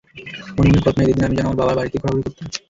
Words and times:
মনে 0.55 0.67
মনে 0.69 0.69
কল্পনায় 0.85 1.07
ঈদের 1.11 1.15
দিন 1.19 1.25
আমি 1.27 1.35
যেন 1.37 1.45
আমার 1.47 1.59
বাবার 1.61 1.77
বাড়িতেই 1.79 2.01
ঘোরাঘুরি 2.01 2.23
করতাম। 2.25 2.47